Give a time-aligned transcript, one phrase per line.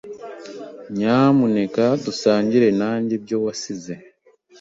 [0.95, 3.93] Nyamuneka dusangire nanjye ibyo wasize